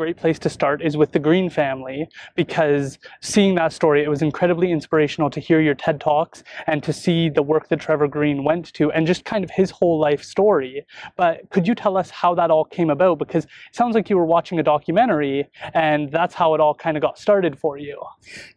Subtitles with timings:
[0.00, 4.22] great place to start is with the Greene family because seeing that story, it was
[4.22, 8.42] incredibly inspirational to hear your TED Talks and to see the work that Trevor Greene
[8.42, 10.86] went to and just kind of his whole life story.
[11.18, 13.18] But could you tell us how that all came about?
[13.18, 16.96] Because it sounds like you were watching a documentary and that's how it all kind
[16.96, 18.02] of got started for you.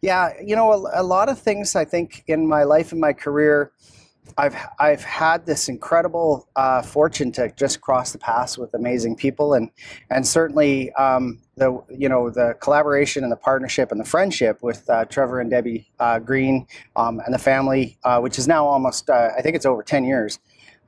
[0.00, 3.12] Yeah, you know, a, a lot of things I think in my life and my
[3.12, 3.70] career
[4.36, 9.54] I've I've had this incredible uh, fortune to just cross the paths with amazing people,
[9.54, 9.70] and
[10.10, 14.88] and certainly um, the you know the collaboration and the partnership and the friendship with
[14.90, 16.66] uh, Trevor and Debbie uh, Greene
[16.96, 20.04] um, and the family, uh, which is now almost uh, I think it's over ten
[20.04, 20.38] years.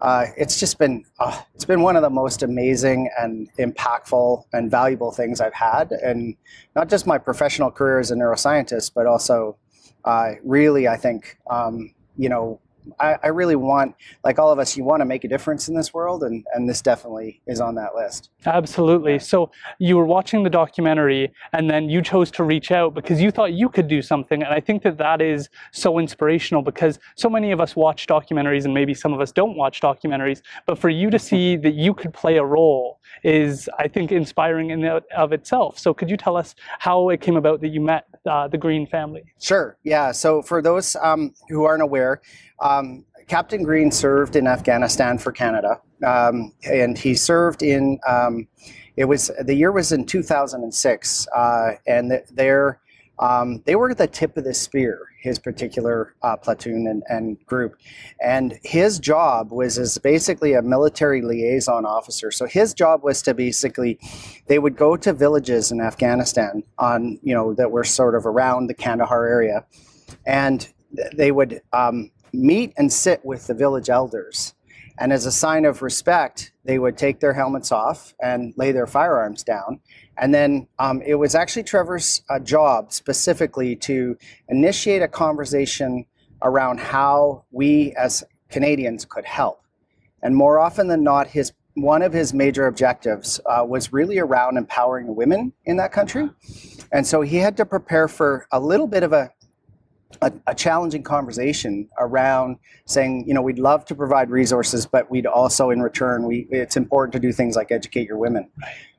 [0.00, 1.04] Uh, it's just been
[1.54, 6.36] it's been one of the most amazing and impactful and valuable things I've had, and
[6.74, 9.56] not just my professional career as a neuroscientist, but also
[10.42, 12.60] really I think um, you know
[13.00, 15.74] I, I, really want, like all of us, you want to make a difference in
[15.74, 18.30] this world, and, and this definitely is on that list.
[18.44, 19.18] Absolutely.
[19.18, 23.30] So you were watching the documentary, and then you chose to reach out because you
[23.30, 24.42] thought you could do something.
[24.42, 28.64] And I think that that is so inspirational because so many of us watch documentaries,
[28.64, 30.42] and maybe some of us don't watch documentaries.
[30.66, 34.70] But for you to see that you could play a role is, I think, inspiring
[34.70, 35.78] in of itself.
[35.78, 38.86] So could you tell us how it came about that you met uh, the Greene
[38.86, 39.24] family?
[39.40, 39.76] Sure.
[39.84, 40.12] Yeah.
[40.12, 42.20] So for those um, who aren't aware,
[42.60, 47.98] um, Captain Greene served in Afghanistan for Canada, um, and he served in.
[48.06, 48.46] Um,
[48.96, 52.80] it was the year was in 2006, uh, and there
[53.18, 55.00] um, they were at the tip of the spear.
[55.22, 57.76] His particular uh, platoon and, and, group,
[58.22, 62.30] and his job was as basically a military liaison officer.
[62.30, 63.98] So his job was to basically,
[64.46, 68.68] they would go to villages in Afghanistan on you know that were sort of around
[68.68, 69.64] the Kandahar area,
[70.26, 70.68] and
[71.14, 74.54] they would um, meet and sit with the village elders.
[74.98, 78.86] And as a sign of respect, they would take their helmets off and lay their
[78.86, 79.80] firearms down.
[80.16, 84.16] And then um, it was actually Trevor's uh, job specifically to
[84.48, 86.06] initiate a conversation
[86.42, 89.62] around how we as Canadians could help.
[90.22, 94.56] And more often than not, his one of his major objectives uh, was really around
[94.56, 96.30] empowering women in that country.
[96.90, 99.30] And so he had to prepare for a little bit of a
[100.22, 105.26] a, a, challenging conversation around saying, you know, we'd love to provide resources, but we'd
[105.26, 108.48] also, in return, we it's important to do things like educate your women,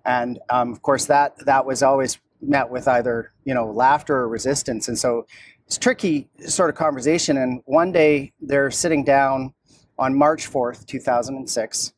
[0.06, 4.28] and um, of course that that was always met with either you know laughter or
[4.28, 5.25] resistance, and so
[5.66, 7.38] it's tricky sort of conversation.
[7.38, 9.53] And one day they're sitting down
[9.97, 11.94] on March fourth, two thousand and six,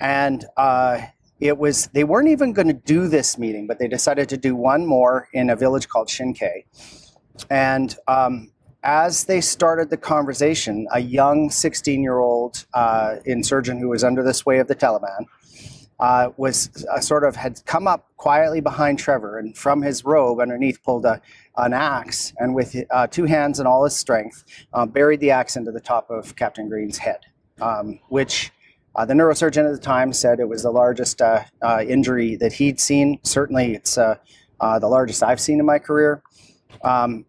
[0.00, 1.00] and uh,
[1.40, 4.56] it was they weren't even going to do this meeting, but they decided to do
[4.56, 6.64] one more in a village called Shinkay
[7.50, 8.50] and um,
[8.82, 14.22] as they started the conversation, a young 16 year old uh, insurgent who was under
[14.22, 15.26] the sway of the Taliban
[16.00, 20.40] uh, was uh, sort of had come up quietly behind Trevor and from his robe
[20.40, 21.20] underneath pulled a,
[21.56, 25.56] an axe and with uh, two hands and all his strength uh, buried the axe
[25.56, 27.20] into the top of Captain Greene's head,
[27.60, 28.52] um, which
[28.94, 31.20] uh, the neurosurgeon at the time said it was the largest
[31.86, 33.18] injury that he'd seen.
[33.22, 34.18] Certainly, it's the
[34.60, 36.22] largest I've seen in my career.
[36.82, 37.24] Um,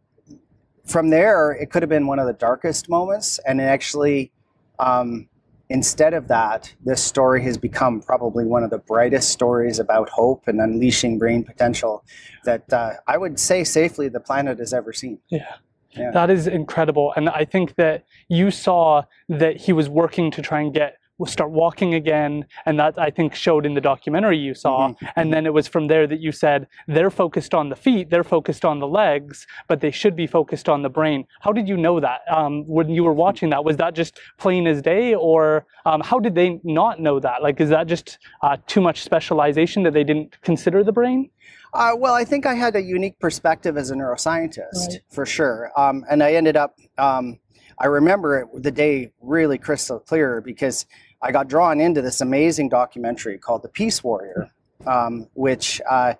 [0.85, 4.31] from there, it could have been one of the darkest moments, and actually,
[4.79, 5.29] um,
[5.69, 10.47] instead of that, this story has become probably one of the brightest stories about hope
[10.47, 12.03] and unleashing brain potential
[12.43, 15.19] that uh, I would say safely the planet has ever seen.
[15.29, 15.55] Yeah.
[15.91, 16.11] Yeah.
[16.11, 17.13] That is incredible.
[17.15, 21.51] And I think that you saw that he was working to try and get start
[21.51, 22.45] walking again.
[22.65, 24.89] And that I think showed in the documentary you saw.
[24.89, 25.05] Mm-hmm.
[25.15, 28.23] And then it was from there that you said they're focused on the feet, they're
[28.23, 31.25] focused on the legs, but they should be focused on the brain.
[31.41, 33.63] How did you know that um, when you were watching that?
[33.63, 37.41] Was that just plain as day, or um, how did they not know that?
[37.41, 41.29] Like, is that just uh, too much specialization that they didn't consider the brain?
[41.73, 45.01] Uh, well, I think I had a unique perspective as a neuroscientist, right.
[45.09, 45.71] for sure.
[45.77, 47.39] Um, and I ended up, um,
[47.77, 50.85] I remember it, the day really crystal clear because
[51.21, 54.49] I got drawn into this amazing documentary called The Peace Warrior,
[54.87, 56.13] um, which uh,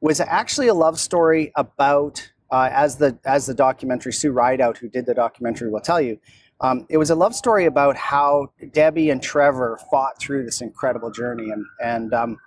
[0.00, 4.88] was actually a love story about, uh, as the as the documentary Sue Rideout, who
[4.88, 6.18] did the documentary, will tell you.
[6.62, 11.10] Um, it was a love story about how Debbie and Trevor fought through this incredible
[11.10, 12.38] journey, and and um,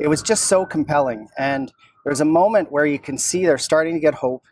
[0.00, 1.28] it was just so compelling.
[1.36, 1.70] And
[2.04, 4.44] there's a moment where you can see they're starting to get hope.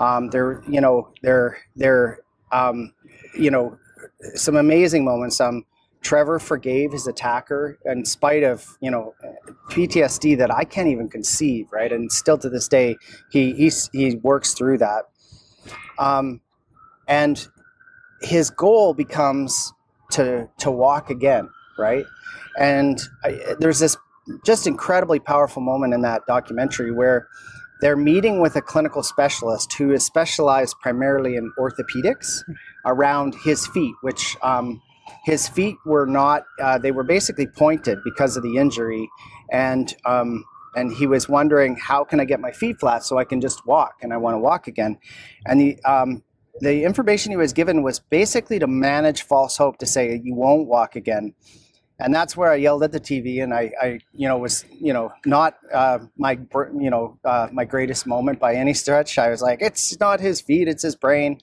[0.00, 2.20] Um, they're you know they're they're
[2.50, 2.92] um,
[3.38, 3.78] you know
[4.34, 5.40] some amazing moments.
[5.40, 5.64] Um,
[6.06, 9.12] Trevor forgave his attacker in spite of you know
[9.70, 11.90] PTSD that I can't even conceive, right?
[11.90, 12.96] And still to this day,
[13.32, 15.06] he he he works through that.
[15.98, 16.42] Um,
[17.08, 17.48] and
[18.20, 19.72] his goal becomes
[20.12, 22.04] to to walk again, right?
[22.56, 23.96] And I, there's this
[24.44, 27.26] just incredibly powerful moment in that documentary where
[27.80, 32.42] they're meeting with a clinical specialist who is specialized primarily in orthopedics
[32.84, 34.80] around his feet, which um,
[35.26, 39.10] his feet were not, uh, they were basically pointed because of the injury.
[39.50, 40.44] And, um,
[40.76, 43.66] and he was wondering, how can I get my feet flat so I can just
[43.66, 44.98] walk and I want to walk again?
[45.44, 46.22] And the, um,
[46.60, 50.68] the information he was given was basically to manage false hope to say, you won't
[50.68, 51.34] walk again
[51.98, 54.92] and that's where I yelled at the TV, and I, I you know, was, you
[54.92, 56.32] know, not uh, my,
[56.78, 59.18] you know, uh, my greatest moment by any stretch.
[59.18, 61.40] I was like, it's not his feet, it's his brain,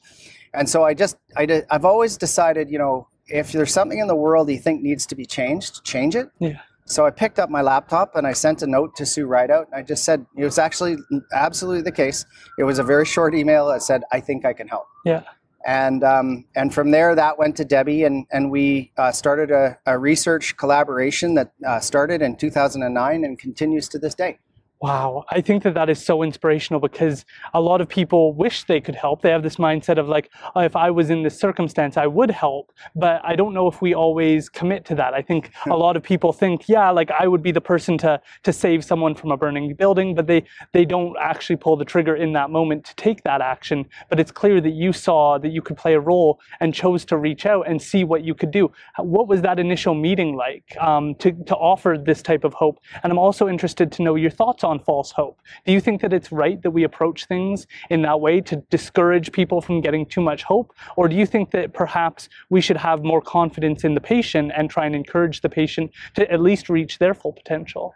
[0.54, 4.08] and so I just, I, did, I've always decided, you know, if there's something in
[4.08, 6.30] the world you think needs to be changed, change it.
[6.40, 6.60] Yeah.
[6.86, 9.68] So I picked up my laptop and I sent a note to Sue Rideout.
[9.68, 10.98] And I just said it was actually
[11.32, 12.26] absolutely the case.
[12.60, 15.24] It was a very short email that said, "I think I can help." Yeah
[15.66, 19.78] and um, and from there that went to Debbie and and we uh, started a,
[19.86, 24.40] a, research collaboration that uh, started in 2009 and continues to this day.
[24.84, 28.82] Wow, I think that that is so inspirational because a lot of people wish they
[28.82, 29.22] could help.
[29.22, 32.30] They have this mindset of like, oh, if I was in this circumstance, I would
[32.30, 32.74] help.
[32.94, 35.14] But I don't know if we always commit to that.
[35.14, 38.20] I think a lot of people think, yeah, like I would be the person to
[38.44, 40.44] to save someone from a burning building, but they
[40.74, 43.86] they don't actually pull the trigger in that moment to take that action.
[44.10, 47.16] But it's clear that you saw that you could play a role and chose to
[47.16, 48.70] reach out and see what you could do.
[48.98, 52.82] What was that initial meeting like um, to to offer this type of hope?
[53.02, 55.38] And I'm also interested to know your thoughts on on false hope.
[55.66, 59.32] Do you think that it's right that we approach things in that way to discourage
[59.32, 60.74] people from getting too much hope?
[60.98, 64.70] Or do you think that perhaps we should have more confidence in the patient and
[64.70, 67.94] try and encourage the patient to at least reach their full potential?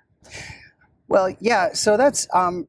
[1.07, 1.73] Well, yeah.
[1.73, 2.67] So that's um,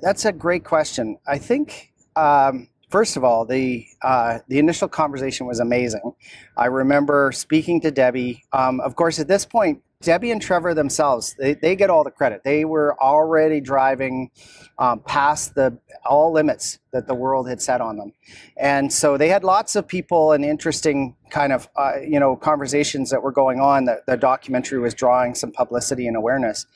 [0.00, 1.18] that's a great question.
[1.26, 6.12] I think um, first of all, the uh, the initial conversation was amazing.
[6.56, 8.44] I remember speaking to Debbie.
[8.52, 12.10] Um, of course, at this point, Debbie and Trevor themselves, they, they get all the
[12.10, 12.42] credit.
[12.44, 14.30] They were already driving
[14.78, 18.12] um, past the all limits that the world had set on them,
[18.56, 23.10] and so they had lots of people and interesting kind of uh, you know conversations
[23.10, 23.84] that were going on.
[23.84, 26.66] That the documentary was drawing some publicity and awareness.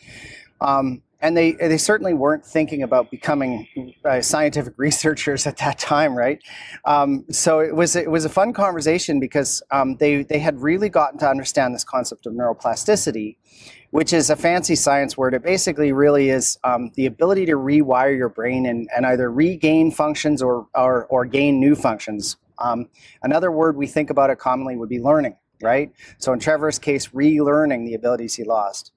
[0.61, 3.67] Um, and they they certainly weren't thinking about becoming
[4.05, 6.43] uh, scientific researchers at that time, right?
[6.85, 10.89] Um, so it was it was a fun conversation because um, they they had really
[10.89, 13.37] gotten to understand this concept of neuroplasticity,
[13.91, 15.33] which is a fancy science word.
[15.33, 19.91] It basically really is um, the ability to rewire your brain and, and either regain
[19.91, 22.37] functions or or, or gain new functions.
[22.59, 22.89] Um,
[23.23, 25.93] another word we think about it commonly would be learning, right?
[26.19, 28.93] So in Trevor's case, relearning the abilities he lost.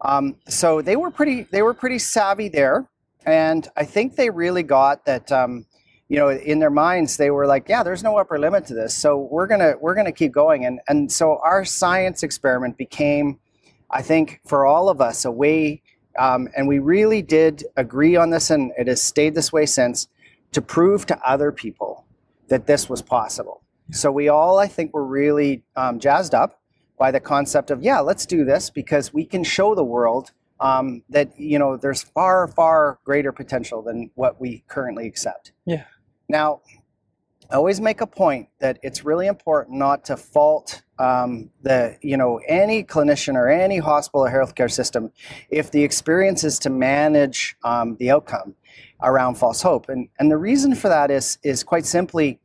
[0.00, 2.88] Um, so they were pretty they were pretty savvy there,
[3.26, 5.30] and I think they really got that.
[5.32, 5.66] Um,
[6.08, 8.94] you know, in their minds, they were like, "Yeah, there's no upper limit to this,
[8.94, 13.38] so we're gonna we're gonna keep going." And and so our science experiment became,
[13.90, 15.82] I think, for all of us, a way,
[16.18, 20.08] um, and we really did agree on this, and it has stayed this way since,
[20.52, 22.06] to prove to other people
[22.48, 23.62] that this was possible.
[23.90, 26.57] So we all, I think, were really um, jazzed up
[26.98, 31.02] by the concept of yeah let's do this because we can show the world um,
[31.10, 35.52] that you know there's far far greater potential than what we currently accept.
[35.64, 35.84] Yeah.
[36.28, 36.60] Now
[37.50, 42.16] I always make a point that it's really important not to fault um, the you
[42.16, 45.12] know any clinician or any hospital or healthcare system
[45.50, 48.54] if the experience is to manage um, the outcome
[49.02, 49.88] around false hope.
[49.88, 52.40] And and the reason for that is is quite simply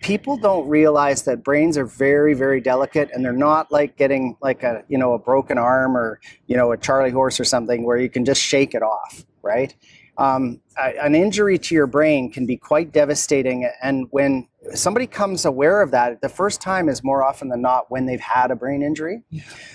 [0.00, 4.62] people don't realize that brains are very very delicate and they're not like getting like
[4.62, 7.96] a you know a broken arm or you know a charley horse or something where
[7.96, 9.74] you can just shake it off right?
[10.18, 15.80] Um, an injury to your brain can be quite devastating and when somebody comes aware
[15.80, 18.82] of that the first time is more often than not when they've had a brain
[18.82, 19.22] injury.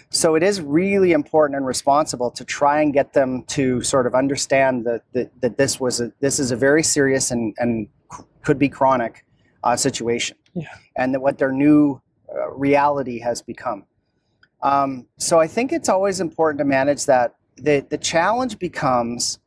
[0.10, 4.15] So it is really important and responsible to try and get them to sort of
[4.15, 7.88] understand that, that, that this was a, this is a very serious and, and
[8.42, 9.25] could be chronic
[9.63, 10.67] uh, situation yeah.
[10.96, 12.01] and that what their new
[12.34, 13.86] uh, reality has become.
[14.62, 17.36] Um, so I think it's always important to manage that.
[17.58, 19.39] The, the challenge becomes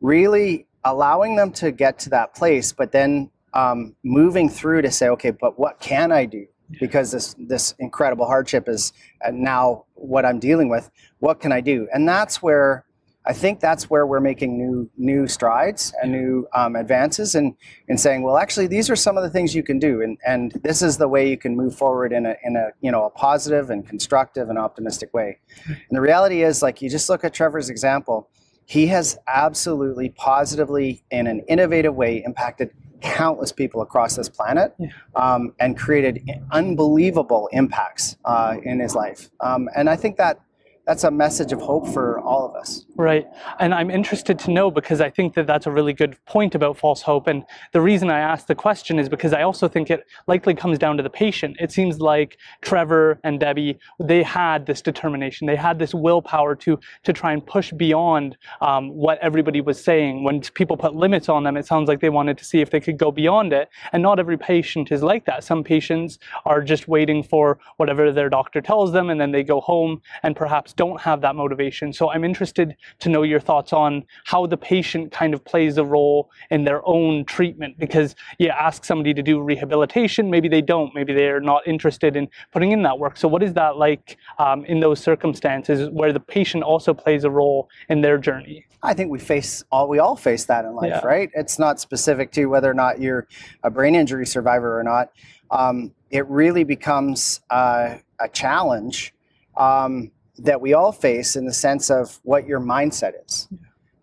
[0.00, 5.08] really allowing them to get to that place, but then um, moving through to say,
[5.08, 6.46] okay, but what can I do?
[6.80, 10.90] Because this this incredible hardship is uh, now what I'm dealing with.
[11.18, 11.86] What can I do?
[11.92, 12.86] And that's where
[13.24, 17.56] I think that's where we're making new new strides and new um, advances in,
[17.88, 20.52] in saying, well, actually, these are some of the things you can do, and, and
[20.64, 23.10] this is the way you can move forward in a, in a you know a
[23.10, 25.38] positive and constructive and optimistic way.
[25.66, 28.28] And the reality is, like you just look at Trevor's example,
[28.64, 32.70] he has absolutely positively in an innovative way impacted
[33.02, 34.88] countless people across this planet yeah.
[35.16, 39.28] um, and created unbelievable impacts uh, in his life.
[39.40, 40.40] Um, and I think that
[40.86, 42.86] that's a message of hope for all of us.
[42.96, 43.26] Right.
[43.60, 46.76] And I'm interested to know because I think that that's a really good point about
[46.76, 47.28] false hope.
[47.28, 50.78] And the reason I asked the question is because I also think it likely comes
[50.78, 51.56] down to the patient.
[51.60, 56.80] It seems like Trevor and Debbie, they had this determination, they had this willpower to,
[57.04, 60.24] to try and push beyond um, what everybody was saying.
[60.24, 62.80] When people put limits on them, it sounds like they wanted to see if they
[62.80, 63.68] could go beyond it.
[63.92, 65.44] And not every patient is like that.
[65.44, 69.60] Some patients are just waiting for whatever their doctor tells them and then they go
[69.60, 71.92] home and perhaps don't have that motivation.
[71.92, 75.84] So I'm interested to know your thoughts on how the patient kind of plays a
[75.84, 80.94] role in their own treatment because you ask somebody to do rehabilitation, maybe they don't,
[80.94, 83.16] maybe they're not interested in putting in that work.
[83.16, 87.30] So what is that like um, in those circumstances where the patient also plays a
[87.30, 88.66] role in their journey?
[88.82, 91.06] I think we face all we all face that in life, yeah.
[91.06, 91.30] right?
[91.34, 93.28] It's not specific to whether or not you're
[93.62, 95.12] a brain injury survivor or not.
[95.50, 99.14] Um, it really becomes uh, a challenge
[99.56, 103.48] um, that we all face in the sense of what your mindset is.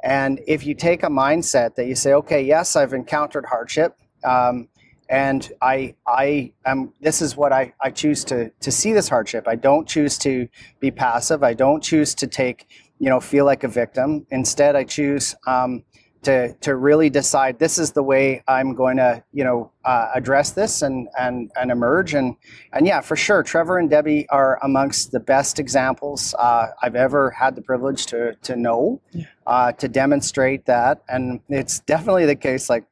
[0.04, 4.70] And if you take a mindset that you say, okay, yes, I've encountered hardship, um,
[5.10, 6.94] and I, I am.
[7.02, 9.48] This is what I, I choose to to see this hardship.
[9.48, 10.48] I don't choose to
[10.80, 11.42] be passive.
[11.44, 12.68] I don't choose to take,
[13.00, 14.28] you know, feel like a victim.
[14.30, 15.84] Instead, I choose um,
[16.24, 20.52] to to really decide this is the way I'm going to you know uh, address
[20.52, 22.14] this and and and emerge.
[22.14, 22.36] And
[22.74, 27.32] and yeah for sure Trevor and Debbie are amongst the best examples uh, I've ever
[27.32, 29.02] had the privilege to to know
[29.48, 31.04] uh, to demonstrate that.
[31.08, 32.86] And it's definitely the case like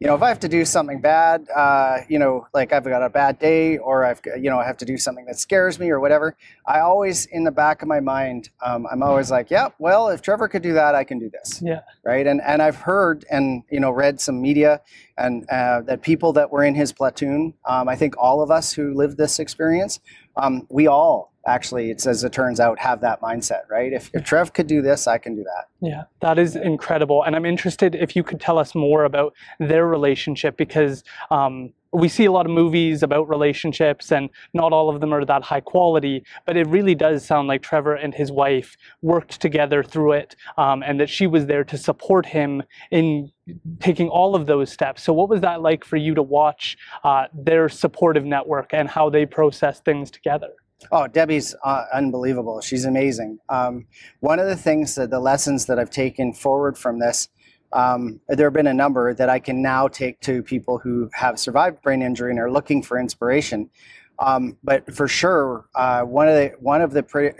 [0.00, 3.02] you know, if I have to do something bad, uh, you know, like I've got
[3.02, 5.90] a bad day or I've, you know, I have to do something that scares me
[5.90, 9.68] or whatever, I always, in the back of my mind, um, I'm always like, yeah,
[9.78, 11.60] well, if Trevor could do that, I can do this.
[11.62, 11.80] Yeah.
[12.02, 12.26] Right.
[12.26, 14.80] And, and I've heard and, you know, read some media
[15.18, 18.72] and uh, that people that were in his platoon, um, I think all of us
[18.72, 20.00] who lived this experience,
[20.34, 23.92] um, we all actually, it's as it turns out, have that mindset, right?
[23.92, 25.68] If, if Trev could do this, I can do that.
[25.80, 27.22] Yeah, that is incredible.
[27.22, 32.08] And I'm interested if you could tell us more about their relationship because um, we
[32.08, 35.60] see a lot of movies about relationships and not all of them are that high
[35.60, 40.36] quality, but it really does sound like Trevor and his wife worked together through it
[40.56, 43.32] um, and that she was there to support him in
[43.80, 45.02] taking all of those steps.
[45.02, 49.10] So, what was that like for you to watch uh, their supportive network and how
[49.10, 50.50] they process things together?
[50.92, 52.60] Oh, Debbie's uh, unbelievable.
[52.60, 53.38] She's amazing.
[53.48, 53.86] Um,
[54.20, 57.28] one of the things that the lessons that I've taken forward from this,
[57.72, 61.38] um, there have been a number that I can now take to people who have
[61.38, 63.70] survived brain injury and are looking for inspiration.
[64.18, 67.30] Um, but for sure, uh, one of the one of the pre-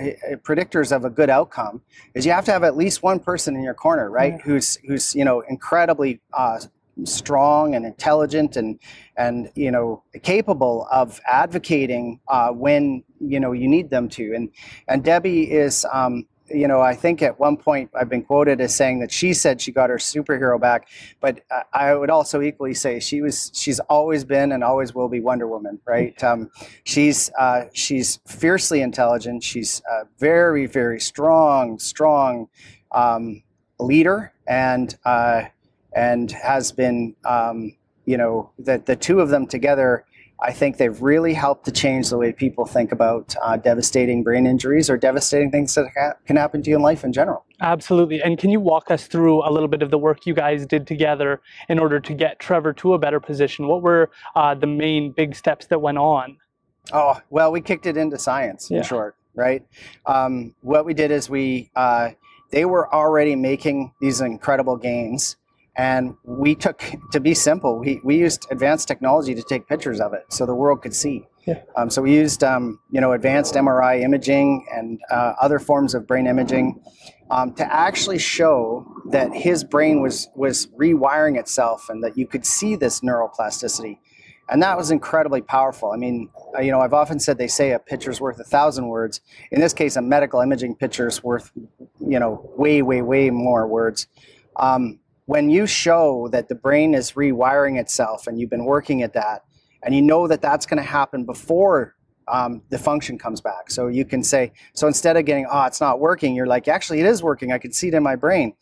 [0.42, 1.82] predictors of a good outcome
[2.14, 4.34] is you have to have at least one person in your corner, right?
[4.34, 4.42] Yeah.
[4.44, 6.60] Who's who's you know incredibly uh,
[7.06, 8.78] strong and intelligent and
[9.16, 14.34] and you know capable of advocating uh, when you know you need them to.
[14.34, 14.50] And
[14.88, 18.74] and Debbie is um, you know I think at one point I've been quoted as
[18.74, 20.88] saying that she said she got her superhero back
[21.20, 21.40] but
[21.72, 25.46] I would also equally say she was she's always been and always will be Wonder
[25.46, 26.22] Woman right?
[26.22, 26.50] Um,
[26.84, 29.42] she's uh, she's fiercely intelligent.
[29.42, 32.48] She's a very very strong strong
[32.92, 33.42] um,
[33.78, 35.44] leader and uh,
[35.92, 40.04] and has been, um, you know, that the two of them together,
[40.42, 44.46] I think they've really helped to change the way people think about uh, devastating brain
[44.46, 47.44] injuries or devastating things that ha- can happen to you in life in general.
[47.60, 48.22] Absolutely.
[48.22, 50.86] And can you walk us through a little bit of the work you guys did
[50.86, 53.66] together in order to get Trevor to a better position?
[53.66, 56.38] What were uh, the main big steps that went on?
[56.92, 58.78] Oh, well, we kicked it into science, yeah.
[58.78, 59.62] in short, right?
[60.06, 62.10] Um, what we did is we, uh,
[62.50, 65.36] they were already making these incredible gains
[65.76, 70.12] and we took, to be simple, we, we used advanced technology to take pictures of
[70.12, 71.26] it so the world could see.
[71.46, 71.62] Yeah.
[71.76, 76.06] Um, so we used, um, you know, advanced MRI imaging and uh, other forms of
[76.06, 76.82] brain imaging
[77.30, 82.44] um, to actually show that his brain was was rewiring itself and that you could
[82.44, 83.98] see this neuroplasticity,
[84.48, 85.92] and that was incredibly powerful.
[85.92, 88.88] I mean, uh, you know, I've often said they say a picture's worth a thousand
[88.88, 89.20] words.
[89.52, 91.52] In this case, a medical imaging picture's worth,
[92.00, 94.08] you know, way, way, way more words.
[94.56, 94.98] Um,
[95.30, 99.44] when you show that the brain is rewiring itself and you've been working at that
[99.84, 101.94] and you know that that's going to happen before
[102.26, 103.70] um, the function comes back.
[103.70, 106.98] So you can say so instead of getting oh it's not working you're like actually
[106.98, 107.52] it is working.
[107.52, 108.54] I can see it in my brain.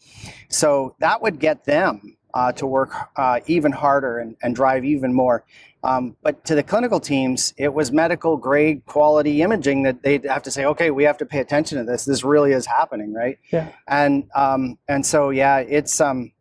[0.51, 5.15] So that would get them uh, to work uh, even harder and, and, drive even
[5.15, 5.47] more.
[5.83, 10.43] Um, but to the clinical teams it was medical grade quality imaging that they'd have
[10.43, 12.05] to say okay we have to pay attention to this.
[12.05, 13.39] This really is happening right?
[13.51, 13.73] Yeah.
[13.87, 16.33] And um, and so yeah it's um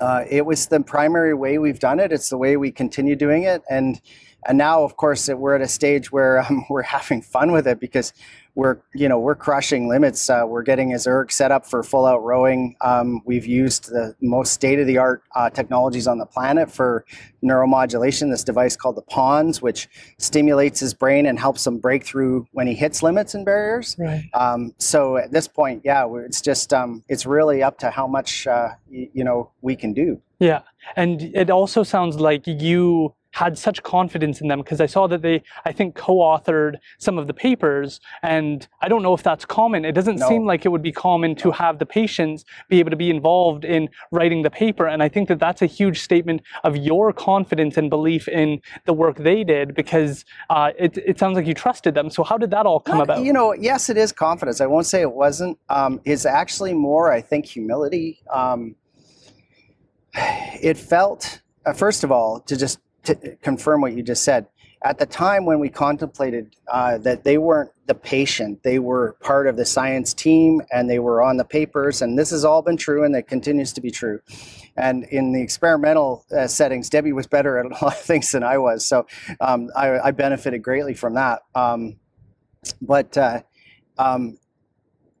[0.00, 2.12] uh, it was the primary way we've done it.
[2.12, 4.00] It's the way we continue doing it, and
[4.48, 7.80] and now, of course, we're at a stage where um, we're having fun with it
[7.80, 8.12] because
[8.56, 10.28] we're you know we're crushing limits.
[10.28, 12.74] Uh, we're getting his erg set up for full out rowing.
[12.80, 17.04] Um, we've used the most state of the art uh, technologies on the planet for
[17.44, 18.30] neuromodulation.
[18.30, 22.66] This device called the Pons, which stimulates his brain and helps him break through when
[22.66, 23.94] he hits limits and barriers.
[23.98, 24.24] Right.
[24.34, 28.46] Um, so at this point, yeah, it's just um, it's really up to how much
[28.46, 30.20] uh, y- you know we can do.
[30.38, 30.62] Yeah,
[30.96, 35.20] and it also sounds like you had such confidence in them because I saw that
[35.20, 39.84] they, I think, co-authored some of the papers, and I don't know if that's common.
[39.84, 40.26] It doesn't No.
[40.26, 43.66] seem like it would be common to have the patients be able to be involved
[43.66, 47.76] in writing the paper, and I think that that's a huge statement of your confidence
[47.76, 51.94] and belief in the work they did because uh, it, it sounds like you trusted
[51.94, 52.08] them.
[52.08, 53.22] So how did that all come Not- about?
[53.22, 54.62] You know, yes, it is confidence.
[54.62, 55.58] I won't say it wasn't.
[55.68, 58.18] Um, it's actually more, I think, humility.
[58.32, 58.76] Um,
[60.14, 64.46] it felt, uh, first of all, to just to confirm what you just said.
[64.82, 69.46] At the time when we contemplated uh, that they weren't the patient, they were part
[69.46, 72.76] of the science team and they were on the papers, and this has all been
[72.76, 74.20] true and it continues to be true.
[74.76, 78.42] And in the experimental uh, settings, Debbie was better at a lot of things than
[78.44, 79.06] I was, so
[79.40, 81.40] um, I, I benefited greatly from that.
[81.54, 81.96] Um,
[82.82, 83.42] but uh,
[83.98, 84.38] um,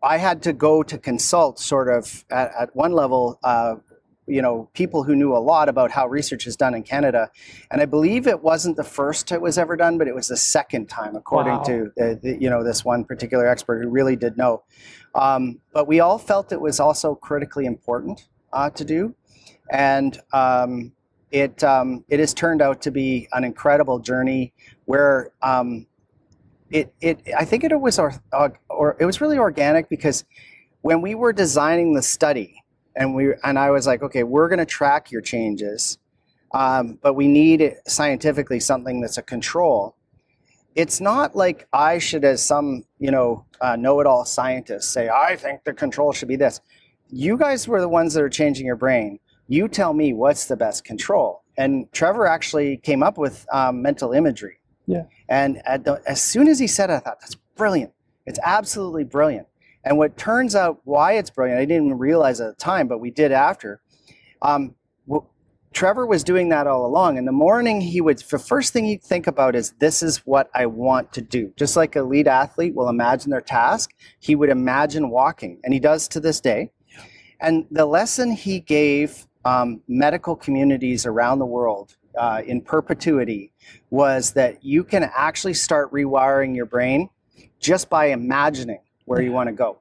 [0.02, 3.76] I had to go to consult sort of at, at one level, uh,
[4.26, 7.30] you know, people who knew a lot about how research is done in Canada.
[7.70, 10.36] And I believe it wasn't the first it was ever done, but it was the
[10.36, 11.62] second time, according Wow.
[11.62, 14.62] to, the, the, you know, this one particular expert who really did know.
[15.14, 19.14] Um, but we all felt it was also critically important uh, to do.
[19.70, 20.92] And um,
[21.30, 24.52] it, um, it has turned out to be an incredible journey
[24.84, 25.86] where um,
[26.70, 28.20] it, it I think it was or,
[28.68, 30.24] or it was really organic because
[30.82, 32.62] when we were designing the study
[32.96, 35.98] and we and I was like, okay, we're going to track your changes,
[36.52, 39.94] um, but we need scientifically something that's a control.
[40.74, 45.64] It's not like I should, as some you know uh, know-it-all scientist, say I think
[45.64, 46.60] the control should be this.
[47.10, 49.20] You guys were the ones that are changing your brain.
[49.48, 51.42] You tell me what's the best control.
[51.56, 54.58] And Trevor actually came up with um, mental imagery.
[54.86, 55.04] Yeah.
[55.28, 57.92] And at the, as soon as he said it, I thought, that's brilliant.
[58.26, 59.46] It's absolutely brilliant.
[59.86, 62.98] And what turns out why it's brilliant, I didn't even realize at the time, but
[62.98, 63.80] we did after.
[64.42, 64.74] Um,
[65.72, 67.18] Trevor was doing that all along.
[67.18, 70.50] In the morning, he would, the first thing he'd think about is, this is what
[70.54, 71.52] I want to do.
[71.56, 75.78] Just like a lead athlete will imagine their task, he would imagine walking, and he
[75.78, 76.70] does to this day.
[77.40, 83.52] And the lesson he gave um, medical communities around the world uh, in perpetuity
[83.90, 87.08] was that you can actually start rewiring your brain
[87.60, 89.78] just by imagining where you want to go.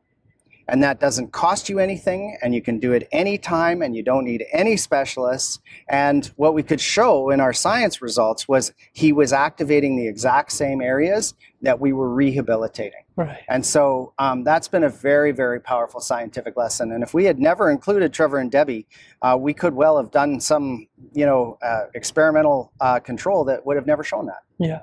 [0.67, 4.25] And that doesn't cost you anything, and you can do it anytime, and you don't
[4.25, 5.59] need any specialists.
[5.89, 10.51] And what we could show in our science results was he was activating the exact
[10.51, 13.03] same areas that we were rehabilitating.
[13.15, 13.43] Right.
[13.47, 16.91] And so um, that's been a very, very powerful scientific lesson.
[16.91, 18.87] And if we had never included Trevor and Debbie,
[19.21, 23.75] uh, we could well have done some, you know, uh, experimental uh, control that would
[23.75, 24.41] have never shown that.
[24.59, 24.81] Yeah.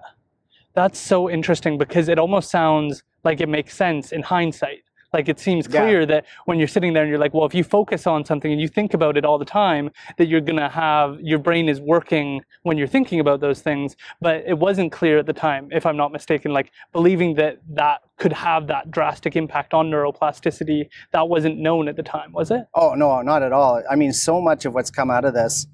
[0.74, 4.82] That's so interesting because it almost sounds like it makes sense in hindsight.
[5.12, 5.82] Like it seems Yeah.
[5.82, 8.50] clear that when you're sitting there and you're like, well, if you focus on something
[8.50, 11.68] and you think about it all the time, that you're going to have your brain
[11.68, 13.94] is working when you're thinking about those things.
[14.22, 18.00] But it wasn't clear at the time, if I'm not mistaken, like believing that that
[18.16, 22.64] could have that drastic impact on neuroplasticity, that wasn't known at the time, was it?
[22.74, 23.82] Oh no, not at all.
[23.90, 25.66] I mean, so much of what's come out of this,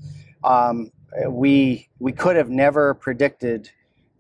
[0.42, 0.90] um,
[1.28, 3.70] we we could have never predicted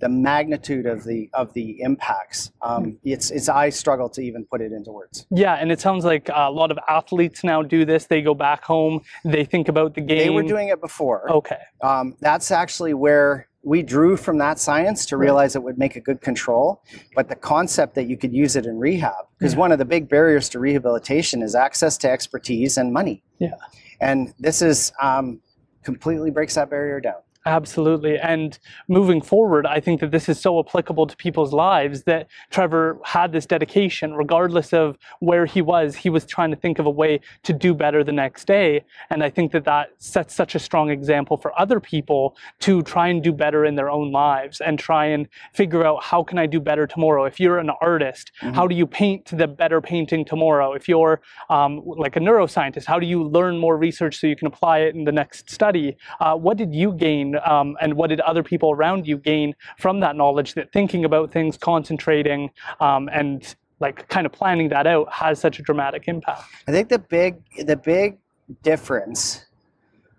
[0.00, 2.52] the magnitude of the of the impacts.
[2.62, 5.26] Um, it's it's I struggle to even put it into words.
[5.30, 8.06] Yeah, and it sounds like a lot of athletes now do this.
[8.06, 10.18] They go back home, they think about the game.
[10.18, 11.30] They were doing it before.
[11.32, 11.58] Okay.
[11.82, 16.00] Um, that's actually where we drew from that science to realize it would make a
[16.00, 16.82] good control.
[17.16, 19.58] But the concept that you could use it in rehab, because Yeah.
[19.60, 23.24] one of the big barriers to rehabilitation is access to expertise and money.
[23.38, 23.54] Yeah.
[24.00, 25.40] And this is um,
[25.82, 27.16] completely breaks that barrier down.
[27.48, 28.18] Absolutely.
[28.18, 28.58] And
[28.88, 33.32] moving forward, I think that this is so applicable to people's lives that Trevor had
[33.32, 35.96] this dedication, regardless of where he was.
[35.96, 38.84] He was trying to think of a way to do better the next day.
[39.08, 43.08] And I think that that sets such a strong example for other people to try
[43.08, 46.44] and do better in their own lives and try and figure out how can I
[46.44, 47.24] do better tomorrow?
[47.24, 48.54] If you're an artist, Mhm.
[48.56, 50.74] how do you paint the better painting tomorrow?
[50.74, 54.46] If you're um, like a neuroscientist, how do you learn more research so you can
[54.48, 55.96] apply it in the next study?
[56.20, 60.00] Uh, what did you gain um, and what did other people around you gain from
[60.00, 65.12] that knowledge that thinking about things, concentrating, um, and like kind of planning that out
[65.12, 66.42] has such a dramatic impact?
[66.66, 68.18] I think the big the big
[68.62, 69.44] difference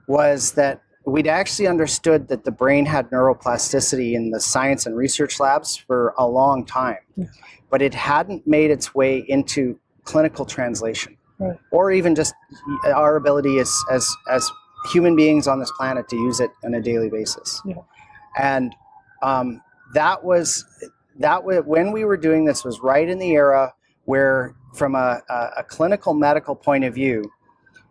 [0.08, 5.40] was that we'd actually understood that the brain had neuroplasticity in the science and research
[5.40, 7.26] labs for a long time, Yeah.
[7.70, 11.58] but it hadn't made its way into clinical translation, Right.
[11.72, 12.34] or even just
[12.86, 14.50] our ability as as as
[14.88, 17.62] human beings on this planet to use it on a daily basis.
[17.66, 17.76] Yeah.
[18.38, 18.76] And
[19.22, 19.62] um,
[19.94, 20.66] that was
[21.20, 23.74] that was when we were doing this was right in the era
[24.06, 27.30] where, from a, a, a clinical medical point of view,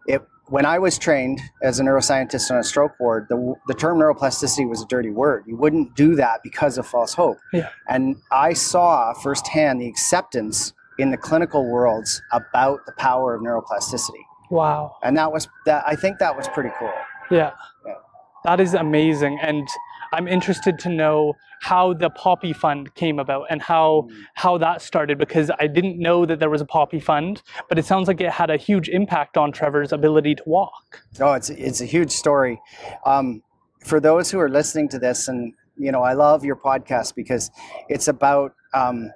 [0.07, 3.99] it when I was trained as a neuroscientist on a stroke ward, the, the term
[3.99, 5.45] neuroplasticity was a dirty word.
[5.47, 7.37] You wouldn't do that because of false hope.
[7.53, 7.69] Yeah.
[7.89, 14.25] And I saw firsthand the acceptance in the clinical worlds about the power of neuroplasticity.
[14.51, 14.97] Wow.
[15.03, 16.93] And that was that I think that was pretty cool.
[17.31, 17.53] Yeah.
[17.87, 17.95] Yeah.
[18.45, 19.39] That is amazing.
[19.43, 19.69] And
[20.13, 24.15] I'm interested to know how the Poppy Fund came about and how Mm.
[24.35, 27.85] how that started because I didn't know that there was a Poppy Fund, but it
[27.85, 31.03] sounds like it had a huge impact on Trevor's ability to walk.
[31.21, 32.61] Oh, it's it's a huge story.
[33.05, 33.43] Um,
[33.85, 37.51] for those who are listening to this, and you know, I love your podcast because
[37.89, 39.11] it's about um,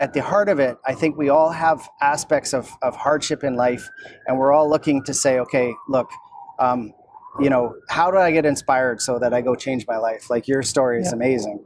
[0.00, 0.76] at the heart of it.
[0.84, 3.88] I think we all have aspects of of hardship in life,
[4.26, 6.10] and we're all looking to say, okay, look.
[6.58, 6.92] Um,
[7.38, 10.28] you know, how do I get inspired so that I go change my life?
[10.28, 11.14] Like your story is Yeah.
[11.14, 11.64] amazing.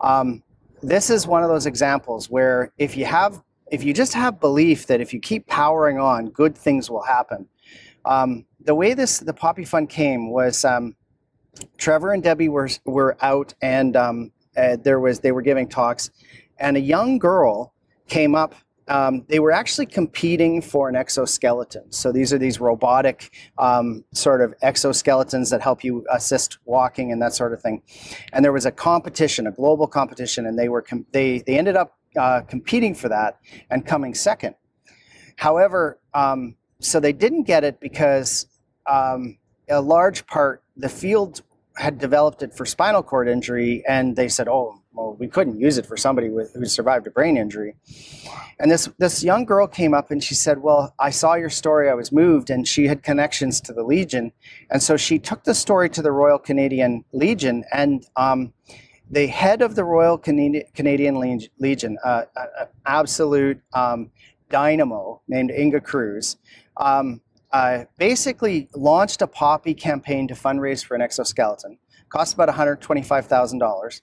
[0.00, 0.42] Um,
[0.82, 3.40] this is one of those examples where if you have,
[3.70, 7.46] if you just have belief that if you keep powering on, good things will happen.
[8.06, 10.96] Um, the way this the Poppy Fund came was um,
[11.76, 16.10] Trevor and Debbie were were out and um, uh, there was they were giving talks,
[16.58, 17.71] and a young girl
[18.12, 18.54] came up.
[18.88, 21.90] Um, they were actually competing for an exoskeleton.
[21.90, 27.22] So these are these robotic um, sort of exoskeletons that help you assist walking and
[27.22, 27.80] that sort of thing.
[28.32, 31.96] And there was a competition, a global competition, and they were they they ended up
[32.18, 33.38] uh, competing for that
[33.70, 34.56] and coming second.
[35.36, 38.46] However, um, so they didn't get it because
[38.86, 39.38] um,
[39.70, 41.40] a large part the field
[41.76, 45.78] had developed it for spinal cord injury, and they said, "Oh, well, we couldn't use
[45.78, 47.76] it for somebody with, who survived a brain injury."
[48.58, 51.88] And this this young girl came up and she said, "Well, I saw your story.
[51.88, 54.32] I was moved." And she had connections to the Legion,
[54.70, 58.52] and so she took the story to the Royal Canadian Legion, and um,
[59.12, 64.10] the head of the Royal Canadian, Canadian Leg- Legion, uh, uh, uh, absolute um,
[64.48, 66.36] dynamo named Inga Kruse,
[66.78, 67.20] um,
[67.52, 71.78] uh, basically launched a poppy campaign to fundraise for an exoskeleton.
[72.08, 74.00] Cost about $125,000.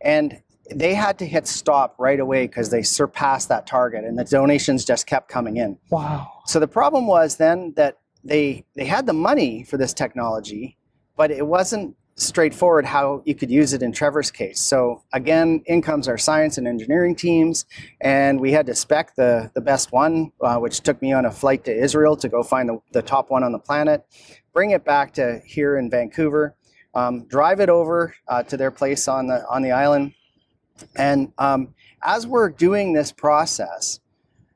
[0.00, 4.24] And they had to hit stop right away because they surpassed that target and the
[4.24, 5.78] donations just kept coming in.
[5.90, 6.30] Wow.
[6.46, 10.76] So the problem was then that they they had the money for this technology,
[11.16, 14.60] but it wasn't straightforward how you could use it in Trevor's case.
[14.60, 17.64] So again, in comes our science and engineering teams,
[18.00, 21.30] and we had to spec the the best one, uh, which took me on a
[21.30, 24.04] flight to Israel to go find the, the top one on the planet,
[24.52, 26.56] bring it back to here in Vancouver,
[26.98, 30.12] um, drive it over uh, to their place on the on the island,
[30.96, 34.00] and um, as we're doing this process,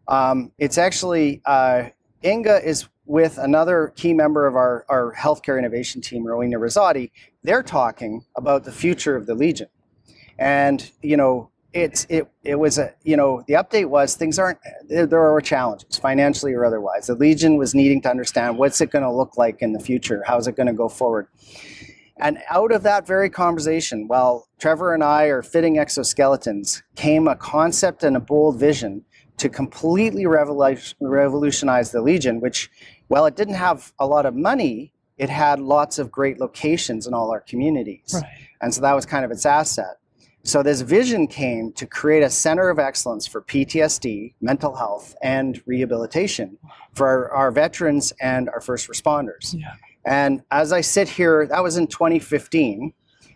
[0.09, 1.85] um, it's actually uh,
[2.25, 7.11] Inga is with another key member of our, our healthcare innovation team, Rowena Rizzotti.
[7.43, 9.69] They're talking about the future of the Legion.
[10.39, 14.59] And, you know, it's it it was a you know the update was things aren't
[14.89, 18.91] there, there are challenges financially or otherwise the legion was needing to understand what's it
[18.91, 21.27] going to look like in the future how's it going to go forward
[22.19, 27.37] and out of that very conversation while trevor and i are fitting exoskeletons came a
[27.37, 29.05] concept and a bold vision
[29.43, 32.71] to completely revolutionize the Legion, which,
[33.09, 37.15] while it didn't have a lot of money, it had lots of great locations in
[37.15, 38.15] all our communities.
[38.15, 38.25] Right.
[38.61, 39.99] And so that was kind of its asset.
[40.45, 45.61] So this vision came to create a center of excellence for PTSD, mental health, and
[45.67, 46.59] rehabilitation
[46.95, 49.55] for our, our veterans and our first responders.
[49.59, 49.75] Yeah.
[50.05, 52.93] And as I sit here, that was in 2015.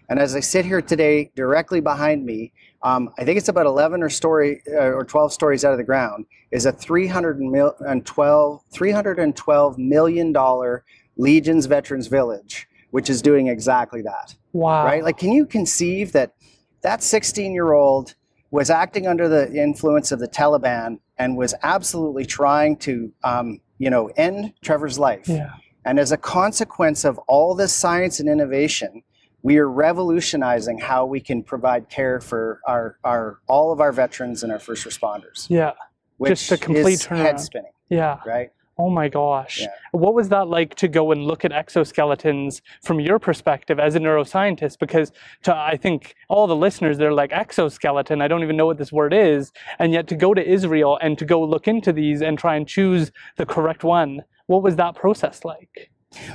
[0.09, 2.52] And as I sit here today, directly behind me,
[2.83, 5.85] um, I think it's about 11 or story uh, or 12 stories out of the
[5.85, 10.85] ground, is a 312 312 million dollar
[11.16, 14.85] Legion's Veterans Village, which is doing exactly that Wow.
[14.85, 15.02] right?
[15.02, 16.35] Like, can you conceive that
[16.83, 18.14] that 16 year old
[18.50, 23.90] was acting under the influence of the Taliban and was absolutely trying to, um, you
[23.90, 25.29] know, end Trevor's life?
[25.29, 25.50] Yeah.
[25.87, 29.03] And as a consequence of all this science and innovation,
[29.42, 34.42] we are revolutionizing how we can provide care for our, our all of our veterans
[34.42, 35.46] and our first responders.
[35.49, 35.72] Yeah.
[36.18, 37.16] Which Just a complete is turnaround.
[37.18, 38.18] head spinning, Yeah.
[38.27, 38.51] right?
[38.79, 39.61] Oh my gosh.
[39.61, 39.68] Yeah.
[39.92, 44.01] What was that like to go and look at exoskeletons from your perspective as a
[44.01, 44.79] neuroscientist?
[44.81, 45.12] Because
[45.44, 48.20] to I think all the listeners, they're like exoskeleton.
[48.20, 49.53] I don't even know what this word is.
[49.79, 52.66] And yet to go to Israel and to go look into these and try and
[52.68, 55.90] choose the correct one, what was that process like?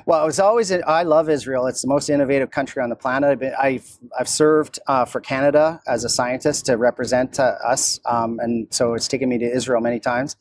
[0.05, 0.71] Well, it was always.
[0.71, 1.65] I love Israel.
[1.65, 3.31] It's the most innovative country on the planet.
[3.31, 7.99] I've, been, I've, I've served uh, for Canada as a scientist to represent uh, us,
[8.05, 10.35] um, and so it's taken me to Israel many times.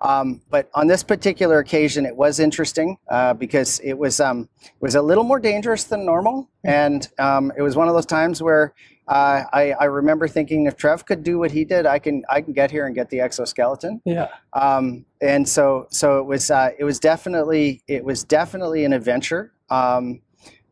[0.00, 4.72] Um, but on this particular occasion, it was interesting uh, because it was um, it
[4.80, 8.42] was a little more dangerous than normal, and um, it was one of those times
[8.42, 8.72] where
[9.10, 12.40] uh, I, I, remember thinking if Trev could do what he did, I can I
[12.40, 14.00] can get here and get the exoskeleton.
[14.04, 14.28] Yeah.
[14.52, 19.52] Um, and so so it was uh, it was definitely it was definitely an adventure
[19.68, 20.20] um,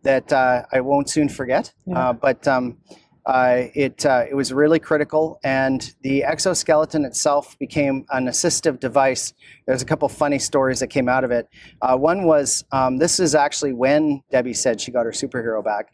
[0.05, 1.73] that uh, I won't soon forget.
[1.85, 1.99] Yeah.
[2.11, 2.79] Uh, but um,
[3.27, 9.33] uh, it uh, it was really critical, and the exoskeleton itself became an assistive device.
[9.67, 11.49] There's a couple funny stories that came out of it.
[11.83, 15.93] one was um, this is actually when Debbie said she got her superhero back.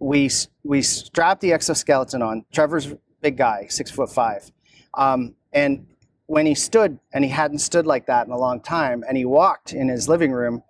[0.00, 0.30] We
[0.64, 2.44] we strapped the exoskeleton on.
[2.52, 4.50] Trevor's big guy, six foot five,
[4.94, 5.86] um, and
[6.26, 9.24] when he stood, and he hadn't stood like that in a long time, and he
[9.24, 10.62] walked in his living room.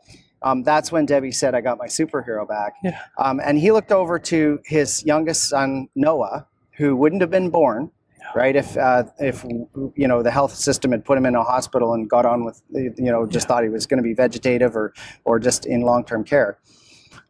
[0.43, 2.99] Um, that's when Debbie said, "I got my superhero back." Yeah.
[3.19, 7.91] Um, and he looked over to his youngest son Noah, who wouldn't have been born,
[8.35, 8.57] right?
[8.57, 12.09] If uh, if you know the health system had put him in a hospital and
[12.11, 13.49] got on with you know just Yeah.
[13.49, 14.93] thought he was going to be vegetative or
[15.25, 16.59] or just in long term care.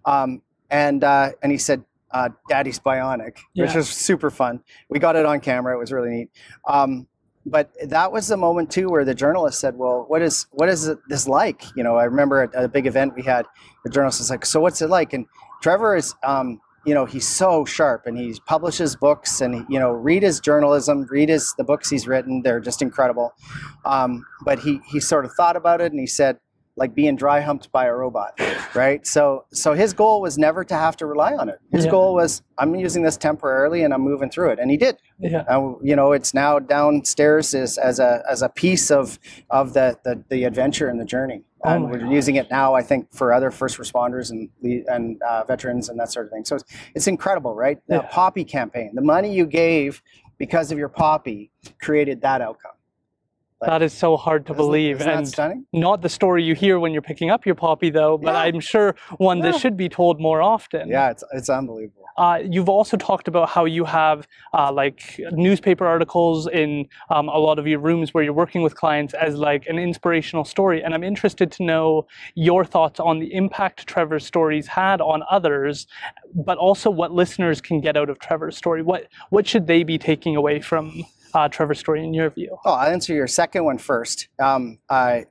[0.06, 4.60] Um, and uh, and he said, uh, "Daddy's bionic," which was super fun.
[4.88, 6.30] We got it on camera; it was really neat.
[6.68, 7.06] Um,
[7.46, 10.90] but that was the moment too where the journalist said, "Well, what is what is
[11.08, 13.46] this like?" You know, I remember at a big event we had,
[13.84, 15.26] the journalist was like, "So what's it like?" And
[15.62, 19.90] Trevor is, um, you know, he's so sharp, and he publishes books, and you know,
[19.90, 23.32] read his journalism, read his the books he's written; they're just incredible.
[23.84, 26.38] Um, but he he sort of thought about it, and he said,
[26.80, 28.32] like being dry humped by a robot,
[28.74, 29.06] right?
[29.06, 31.58] So so his goal was never to have to rely on it.
[31.70, 31.90] His Yeah.
[31.90, 34.96] goal was, I'm using this temporarily, and I'm moving through it, and he did.
[35.18, 35.42] Yeah.
[35.46, 39.18] Uh, you know, it's now downstairs as, as a as a piece of
[39.50, 41.42] of the the, the adventure and the journey.
[41.62, 42.10] Oh And we're God.
[42.10, 44.48] using it now, I think, for other first responders and
[44.88, 46.46] and uh, veterans and that sort of thing.
[46.46, 46.64] So it's,
[46.94, 47.78] it's incredible, right?
[47.88, 48.08] The Yeah.
[48.10, 50.02] poppy campaign, the money you gave
[50.38, 51.50] because of your poppy
[51.82, 52.72] created that outcome.
[53.62, 55.66] That is so hard to believe, and stunning?
[55.72, 58.16] not the story you hear when you're picking up your poppy, though.
[58.16, 58.40] But Yeah.
[58.40, 60.88] I'm sure one that should be told more often.
[60.88, 61.96] Yeah, it's it's unbelievable.
[62.16, 67.38] Uh, you've also talked about how you have uh, like newspaper articles in um, a
[67.38, 70.92] lot of your rooms where you're working with clients as like an inspirational story, and
[70.94, 75.86] I'm interested to know your thoughts on the impact Trevor's stories had on others,
[76.34, 78.82] but also what listeners can get out of Trevor's story.
[78.82, 82.56] What what should they be taking away from uh, Trevor's story in your view?
[82.64, 84.28] Oh, I'll answer your second one first.
[84.38, 85.26] Um, I,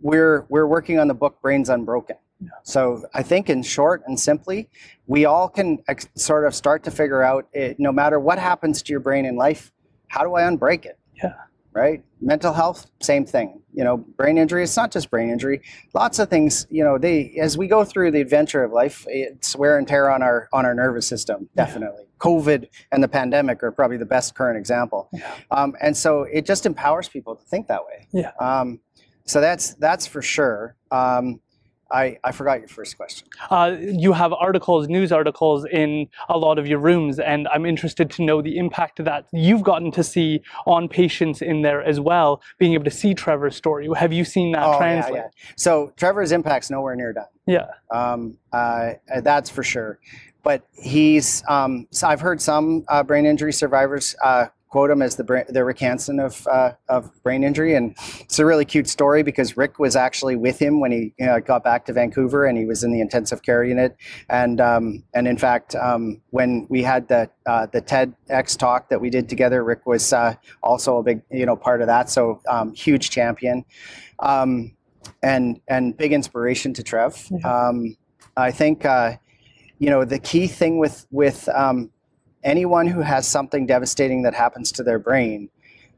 [0.00, 2.16] we're we're working on the book Brains Unbroken.
[2.40, 2.50] Yeah.
[2.64, 4.68] So I think, in short and simply,
[5.06, 8.82] we all can ex- sort of start to figure out, it, no matter what happens
[8.82, 9.72] to your brain in life,
[10.08, 10.98] how do I unbreak it?
[11.14, 11.32] Yeah.
[11.76, 12.02] Right.
[12.22, 13.60] Mental health, same thing.
[13.74, 14.62] You know, brain injury.
[14.62, 15.60] It's not just brain injury.
[15.92, 16.66] Lots of things.
[16.70, 20.10] You know, they as we go through the adventure of life, it's wear and tear
[20.10, 21.50] on our on our nervous system.
[21.54, 21.66] Yeah.
[21.66, 22.04] Definitely.
[22.18, 25.10] COVID and the pandemic are probably the best current example.
[25.50, 28.08] Um, and so it just empowers people to think that way.
[28.10, 28.32] Yeah.
[28.40, 28.80] Um,
[29.26, 30.76] so that's that's for sure.
[30.90, 31.40] Um,
[31.90, 33.28] I I forgot your first question.
[33.50, 38.10] Uh, you have articles, news articles in a lot of your rooms, and I'm interested
[38.10, 42.42] to know the impact that you've gotten to see on patients in there as well,
[42.58, 43.88] being able to see Trevor's story.
[43.96, 45.14] Have you seen that Oh, yeah, translate?
[45.16, 45.28] yeah.
[45.56, 47.26] So Trevor's impact's nowhere near done.
[47.46, 47.66] Yeah.
[47.90, 50.00] Um, uh, that's for sure.
[50.42, 51.42] But he's.
[51.48, 55.64] Um, so I've heard some uh, brain injury survivors uh, quote him as the the
[55.64, 59.78] Rick Hansen of uh, of brain injury, and it's a really cute story because Rick
[59.78, 62.84] was actually with him when he you know, got back to Vancouver, and he was
[62.84, 63.96] in the intensive care unit,
[64.28, 69.00] and um, and in fact, um, when we had the uh, the TEDx talk that
[69.00, 72.10] we did together, Rick was uh, also a big you know part of that.
[72.10, 73.64] So um, huge champion.
[74.18, 74.76] Um,
[75.22, 77.30] and and big inspiration to Trev.
[77.44, 77.96] Um,
[78.36, 79.16] I think uh,
[79.78, 81.90] you know the key thing with with um,
[82.46, 85.50] anyone who has something devastating that happens to their brain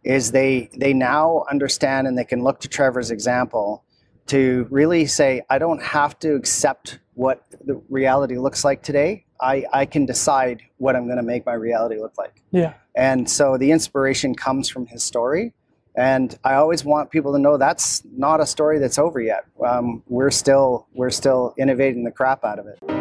[0.03, 3.85] is they they now understand and they can look to Trevor's example
[4.27, 9.27] to really say I don't have to accept what the reality looks like today.
[9.41, 12.43] I, I can decide what I'm going to make my reality look like.
[12.51, 12.75] Yeah.
[12.97, 15.53] And so the inspiration comes from his story.
[15.97, 19.45] And I always want people to know that's not a story that's over yet.
[19.65, 22.98] Um, we're still we're still innovating the crap out of it.